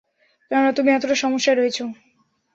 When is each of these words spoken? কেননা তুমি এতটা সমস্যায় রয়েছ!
কেননা 0.51 0.71
তুমি 0.77 0.89
এতটা 0.91 1.15
সমস্যায় 1.23 1.57
রয়েছ! 1.57 1.77